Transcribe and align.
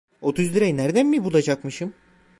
Otuz 0.21 0.55
lirayı 0.55 0.77
nereden 0.77 1.05
mi 1.05 1.23
bulacakmışım? 1.23 1.93